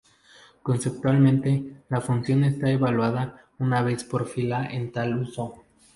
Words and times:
Conceptualmente, 0.63 1.83
la 1.89 2.01
función 2.01 2.43
está 2.43 2.71
evaluada 2.71 3.45
una 3.59 3.83
vez 3.83 4.03
por 4.03 4.25
fila 4.25 4.65
en 4.65 4.91
tal 4.91 5.15
uso. 5.19 5.63